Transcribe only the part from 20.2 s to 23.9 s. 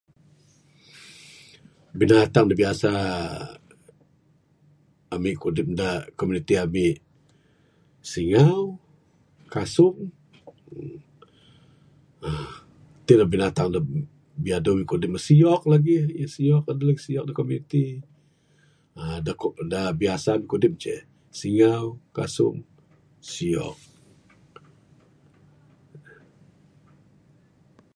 ami' kudip ceh, singau, kasung, siyok.